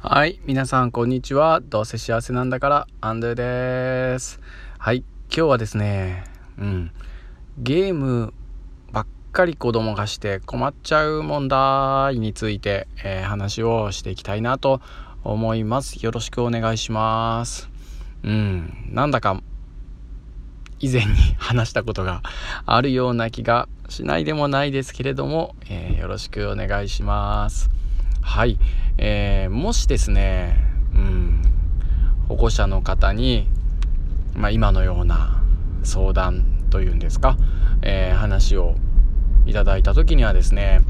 [0.00, 1.60] はい、皆さんこんにちは。
[1.60, 4.38] どうせ幸せなんだからアンドゥです。
[4.78, 6.22] はい、今日はですね、
[6.56, 6.92] うん、
[7.58, 8.32] ゲーム
[8.92, 14.80] ばっかり子供がして困っちゃう問題について、えー、話をしていきたいなと
[15.24, 15.96] 思います。
[15.96, 17.68] よろしくお願いします。
[18.22, 19.42] うん、なんだか
[20.78, 22.22] 以前に 話したことが
[22.66, 27.77] あるような気がしないでもないですけれども、えー、よろしくお願いします。
[28.28, 28.58] はい、
[28.98, 30.54] えー、もしですね、
[30.94, 31.42] うん、
[32.28, 33.48] 保護者の方に、
[34.34, 35.42] まあ、今のような
[35.82, 37.38] 相談というんですか、
[37.80, 38.76] えー、話を
[39.46, 40.82] いただいた時にはですね、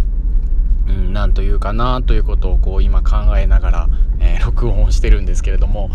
[0.88, 5.90] うん、なんというかなということをこう今考えながら、えー、録音をしてるんですけれども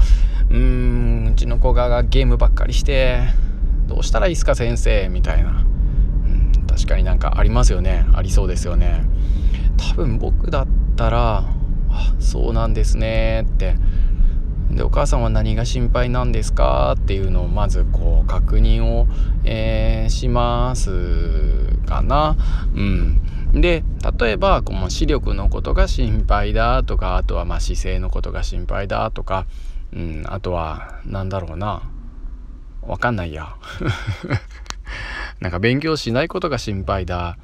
[0.49, 3.19] うんうちの子がゲームばっかりして
[3.87, 5.65] どうしたらいいですか先生みたいな、
[6.69, 8.05] 確かになんかありますよね。
[8.13, 9.03] ありそうですよね。
[9.77, 11.43] 多分僕だったら
[11.89, 13.75] 「あそうなんですね」って
[14.71, 16.95] でお母さんは何が心配なんですか？
[16.97, 19.07] っていうのをまずこう確認を、
[19.43, 20.89] えー、します
[21.85, 22.35] かな。
[22.73, 23.21] うん、
[23.53, 23.83] で
[24.19, 29.45] 例えばこの視力のことが心配だとかあとはま姿勢のことが心配だとか、
[29.93, 31.83] うん、あとは何だろうな
[32.81, 33.55] わかんないや。
[35.39, 37.37] なんか勉強しないことが心配だ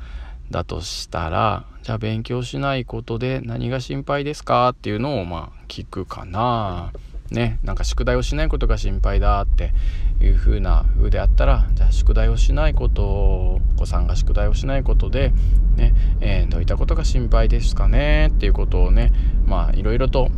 [0.50, 6.92] だとしたらじゃあ勉強しないことで何が心配ですかっていうのをまあ聞くかな。
[7.32, 9.74] ね、なんか宿題をしないことが心配だって
[10.22, 15.34] いう風な風であったらじゃあ宿題をしないことをお子さんが宿題をしないことで、
[15.78, 18.28] ねえー、どういったことが心配ですかね？
[18.28, 19.12] っていうことをね
[19.48, 20.30] まあいろいろと、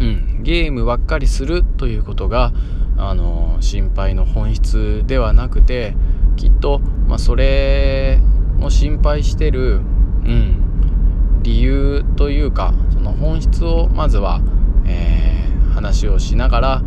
[0.00, 2.52] うん、ゲームばっかりするということが
[2.96, 5.94] あの心配の本質ではなくて
[6.34, 8.18] きっと、まあ、それ
[8.60, 9.80] を心配してる、
[10.24, 14.40] うん、理由というかその本質をまずは、
[14.86, 16.82] えー、話をしながら、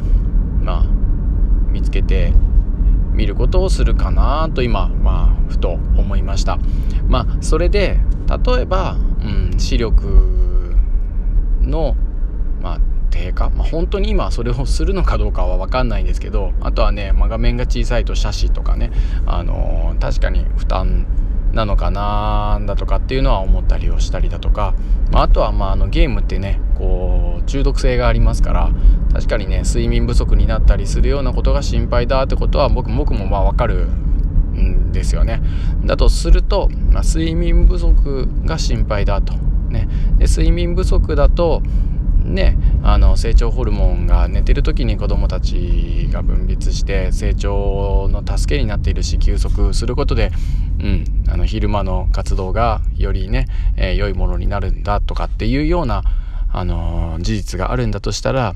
[0.61, 0.83] まあ、
[1.71, 2.33] 見つけて
[3.13, 6.58] みることをするかなと今、まあ、ふと思いました。
[7.08, 7.99] まあ、それで
[8.45, 10.76] 例えば、うん、視力
[11.61, 11.95] の、
[12.61, 18.92] まあ、低下、まあ、本当に今それをするのかどうかは分かんないんですけどあとはね、まあ、画面が小さいと斜視とかね、
[19.26, 21.05] あのー、確かに負担
[21.54, 24.76] なのかなだとかっていうのは思ったりをしたりだとか、
[25.11, 28.70] まあ、あとはまああのゲームってねこう中毒性がありますから
[29.11, 35.42] 確かにね睡眠不足になったりするようなことが心配だってことは僕僕もまあ分かるんですよね。
[35.86, 39.33] だとすると、まあ、睡眠不足が心配だと。
[39.70, 41.61] ね、で睡眠不足だと
[42.29, 50.31] ね、あの成長ホルモンが寝てる時に子どもたちが分泌して成長の助けになっているし休息することで、
[50.79, 53.47] うん、あの昼間の活動がよりね、
[53.77, 56.03] えー、良いものになるんだとかっていうような、
[56.53, 58.53] あのー、事実があるんだとしたら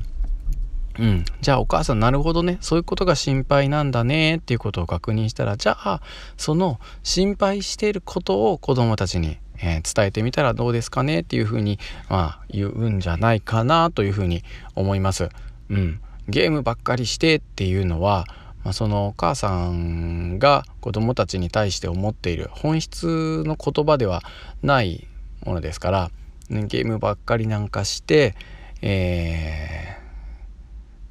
[0.98, 6.00] うん、じゃあお母さんなるほどねそういうことが心配なんだねっていうことを確認したらじゃあ
[6.36, 11.78] その心配していることを子どもたちにえー、伝えてみたらどうですかねっていうふうに、
[12.08, 14.42] まあ、言うんじゃないかなというふうに
[14.74, 15.28] 思います。
[15.70, 18.26] うん、ゲームばっかりしてっていうのは、
[18.64, 24.22] まあ、そのお母さんが子供たちに対して思っている本質の言葉では
[24.62, 25.06] ない
[25.44, 26.10] ものですから、
[26.48, 28.34] ね、ゲームばっかりなんかして、
[28.80, 29.98] え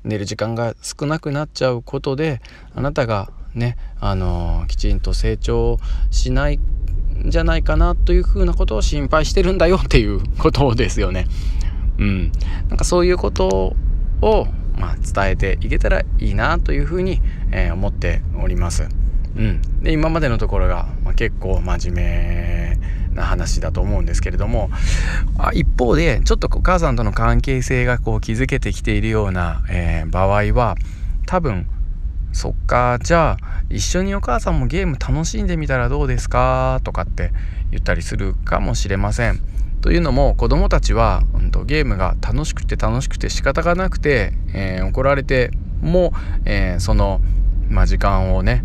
[0.03, 2.41] ー、寝る時間が少なくなっちゃうことで
[2.75, 5.79] あなたがね、あの、きちんと成長
[6.11, 11.27] しないんじゃないかなというふうなことを心配してるんだよっていうことですよね。
[11.99, 12.31] うん、
[12.69, 13.75] なんかそういうこと
[14.21, 14.47] を、
[14.77, 17.21] まあ、伝えていけたらいいなというふうに、
[17.51, 18.87] えー、思っております。
[19.35, 22.79] うん、で今までのところが、まあ、結構真面目
[23.15, 24.69] な話だと思うんですけれども
[25.37, 30.75] あ一方でちょっとお母さんとの関係性がこう築けてきているような、えー、場合は
[31.25, 31.67] 多分
[32.33, 36.81] そっかじゃあ一緒にお母さんもゲーム楽しんでみたらどうですか？
[36.83, 37.31] とかって
[37.71, 39.39] 言ったりするかもしれません。
[39.81, 46.13] というのも子供たちは、うんと、ゲームが楽しくて楽しくて仕方がなくて、えー、怒られても、
[46.45, 47.19] えー、その、
[47.69, 48.63] まあ、時間をね、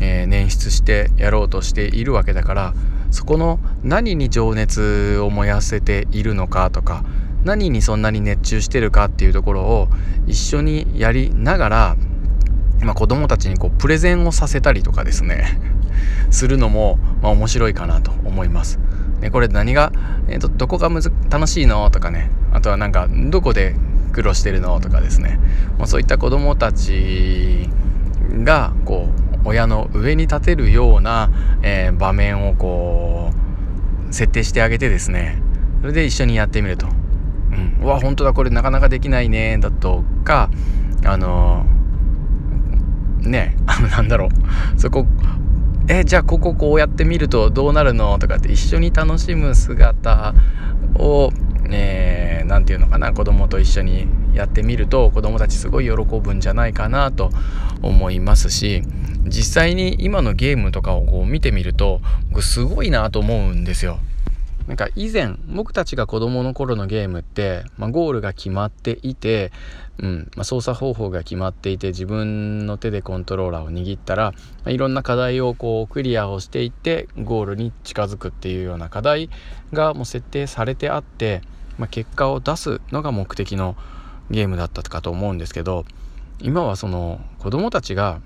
[0.00, 2.74] えー、捻出してやろうとしているわけだから
[3.10, 7.04] そこの何に情熱を燃やせているのかとか
[7.44, 9.88] 何にそんなに熱中してるかっていうところを
[10.26, 11.96] 一緒にやりながら
[12.84, 15.58] まあ、子供たちにこうプレゼンをさせたりとかですね
[16.30, 18.78] するのも、まあ、面白いかなと思います。
[19.20, 19.92] ね、これ何が、
[20.28, 23.74] えーと、どこがむず楽しいのとかねあとはなんかどこで
[24.12, 25.38] 苦労してるのとかですね、
[25.78, 27.68] まあ、そういった子供たち
[28.42, 31.30] がこう親の上に立てるような、
[31.62, 33.30] えー、場面をこ
[34.10, 35.42] う設定してあげてですね
[35.80, 36.86] それで一緒にやってみると。
[36.86, 40.50] うん、うわ本当だこれなかなかできないねだとか
[41.04, 41.66] あの
[43.28, 45.06] ねあのなんだろうそこ
[45.88, 48.18] えじゃあこここうやってみるとどうなるの？
[48.18, 50.34] とかって一緒に楽しむ姿
[50.94, 51.30] を
[51.64, 57.30] 何、えー、て言うのかな子供と一緒にやってみると子供たちすごい喜ぶんじゃないかなと
[57.82, 58.82] 思いますし
[59.24, 62.00] 実際に今のゲームとかをこう見てみると
[62.30, 63.98] 僕すごいなと思うんですよ。
[64.66, 69.52] なんか以前僕たちが子供の頃のゲームって、まあ、ゴールが決まっていて、
[69.98, 79.28] うんまあ、操作方法が決まっていて自分の手でコントローラーを握ったら、まあ、いろんな課題をこうクリアをしていってゴールに近づくっていうような課題
[79.72, 81.42] がもう設定されてあって、
[81.78, 83.76] まあ、結果を出すのが目的の
[84.30, 85.84] ゲームだったかと思うんですけど
[86.40, 88.20] 今はその子供たちが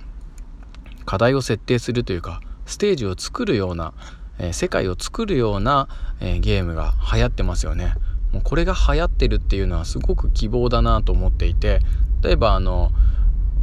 [1.04, 3.94] 課題を設定するというかステージを作るような
[4.38, 5.88] え、世界を作るような、
[6.20, 7.94] え、ゲームが流行ってますよね。
[8.32, 11.80] もうこれが流行ってるっていうのはすごく希望だなと思っていて
[12.22, 12.90] 例えばあの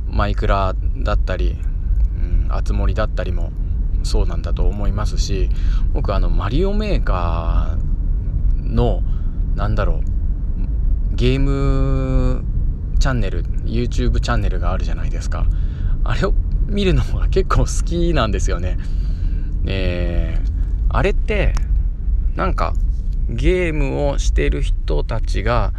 [0.09, 1.57] マイクラだったり、
[2.17, 3.51] うん、あつ森だったりも
[4.03, 5.49] そうなんだと思いますし
[5.93, 9.01] 僕あのマリオメーカーの
[9.55, 10.01] なんだろ
[11.11, 12.43] うゲーム
[12.99, 15.45] チャンネル YouTube チャンネルがあるじゃないですか
[16.03, 16.33] あれを
[16.67, 18.77] 見るのが結構好きなんですよね
[19.65, 20.34] えー
[20.95, 21.53] あれって
[22.35, 22.73] なんか
[23.29, 25.73] ゲームをしてる人たちが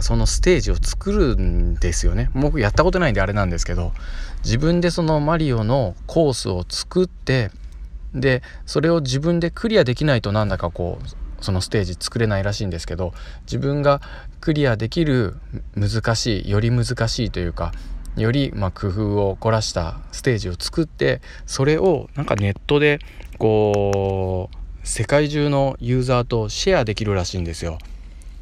[0.00, 2.30] そのステージを作るんですよね。
[2.34, 3.92] 僕やったことないんであれなんですけど
[4.44, 7.50] 自分でそのマリオのコースを作って
[8.14, 13.12] でそれを自分でクリアできないとなんだかこうそのステージ作れないらしいんですけど
[13.46, 14.00] 自分が
[14.40, 15.34] クリアできる
[15.74, 17.72] 難しいより難しいというか
[18.16, 22.98] よりま工夫を凝らしたステージを作ってそれをなんかネットで
[23.38, 27.78] こう世界中のユーザーとシェアできるらしいんですよ。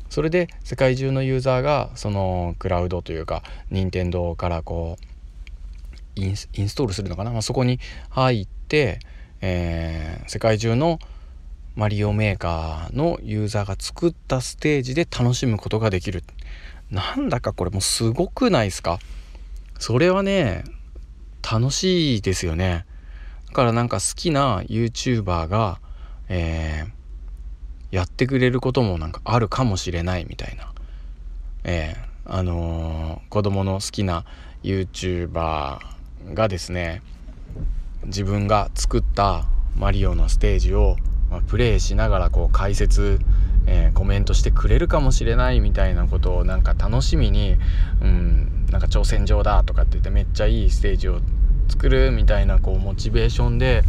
[0.08, 7.78] それで世界中のユーザーがそのクラウドというか任天堂からこうインストールするのかな、まあ、そこに
[8.08, 8.98] 入って、
[9.40, 10.98] えー、世界中の
[11.76, 16.24] マリオメーカーのユーザーが作ったステージで楽しむことができる。
[16.90, 18.98] なんだかこれもうすごくないですか？
[19.80, 20.62] それはね
[21.42, 22.84] 楽しいですよね。
[23.48, 25.80] だからなんか好きな YouTuber が、
[26.28, 30.72] えー、やってくれることもなんかあるかもしれないみたいな、
[31.64, 34.24] えー、あのー、子供の好きな
[34.62, 35.78] YouTuber
[36.34, 37.02] がですね
[38.04, 39.46] 自分が作った
[39.76, 40.96] マリオのステージを、
[41.30, 43.18] まあ、プレイしながらこう解説、
[43.66, 47.56] えー、コメントしてくれるかもしれないみたいなことをなんか楽しみに、
[48.02, 51.20] うん、なんか挑戦状だとかって言ってめっちゃいいステージを
[51.68, 53.82] 作るみたいなこうモチベーションで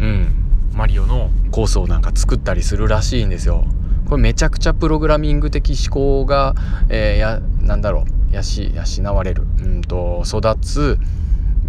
[0.00, 3.64] うんマリオのコースをなんか作ったりするらしいんですよ。
[4.08, 6.54] これめちゃくちゃプログラミング的思考が、
[6.88, 10.98] えー、やなんだろう養われるうんと育つ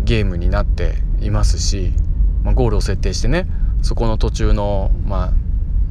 [0.04, 1.94] ゲームになっていますし、
[2.44, 3.48] まあ、ゴールを設定してね
[3.82, 5.34] そこの途中のまあ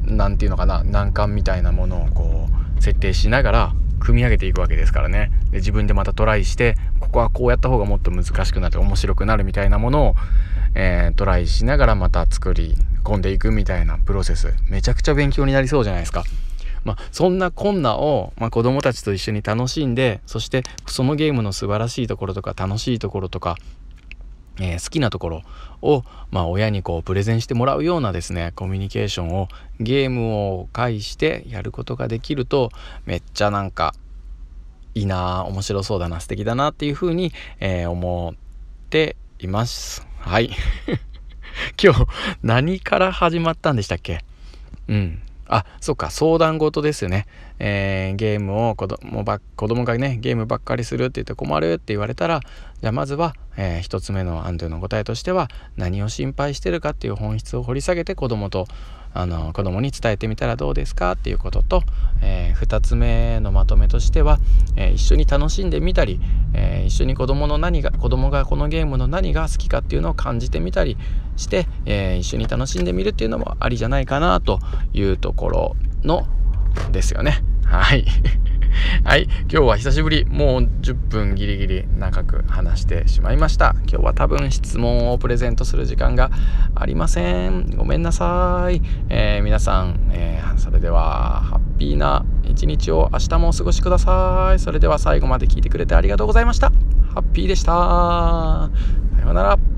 [0.05, 2.47] 何て言うのかな難関みたいなものをこ
[2.77, 10.15] う設定しながら組み上げていくわけですからねで自分でまたトライしてここはこうやった方がもっと難しくなって面白くなるみたいなものを、
[10.75, 16.23] えー、トライしながらまた作り込んでいくみたいなプロセスめちゃくちゃ勉強になりそうじゃないですか。
[16.83, 23.57] まあ、そんなこんなを、まあ、子供たちと一緒に楽しんでそしてそのゲームの素晴らしいところとか楽しいところとか
[24.59, 25.43] えー、好きなところ
[25.81, 29.47] を、まあ、親にこうプレゼンしてもらうようなですねコミュニケーションを
[29.79, 32.71] ゲームを介してやることができると
[33.05, 33.93] めっちゃなんか
[34.95, 40.07] いいな面白そうだな素敵だなっていうふうに、えー、思っています。
[40.19, 40.49] はい。
[41.81, 42.07] 今日
[42.41, 44.23] 何から始まったんでしたっけ？
[44.87, 45.21] うん。
[45.49, 47.25] あそっか相談事ですよね、
[47.57, 52.41] えー、ゲームを子供ば子供がねゲームばっかりするって言って困るって言われたら
[52.81, 58.67] じゃあまずは、えー、1つ目のアンドゥの答えとしては何を心配してるかっていう本質を掘り下げて子供と
[59.13, 61.13] あの子供に伝えてみたらどうですか？
[61.13, 61.81] っていうことと、
[62.21, 64.37] えー、2つ目のまとめとしては、
[64.75, 66.19] えー、一緒に楽しんでみたり、
[66.53, 70.97] えー、一緒に子供の何が子供がこのゲームの何が好きかっていうのを感じてみたり
[71.35, 74.59] して、え一緒に楽しんでみるっていうのもありじゃないかなと
[74.93, 76.27] いうところの
[76.91, 77.43] ですよね。
[77.65, 78.05] はい。
[79.03, 79.23] はい。
[79.23, 80.25] 今日は久しぶり。
[80.25, 83.75] もう10分ギリギリ長く話してしまいました。
[83.79, 86.29] 今日は多分質問をプレゼントする時間が
[86.75, 87.75] ありません。
[87.75, 88.81] ごめんなさい。
[89.09, 94.59] えー、皆さん、えー、それではハッピーな一日を明日もお過ごしください。
[94.59, 96.71] それでは最後まで聞いてくれてありがとうございました。
[97.13, 97.71] ハッピーでした。
[97.71, 98.69] さ
[99.23, 99.76] ようなら。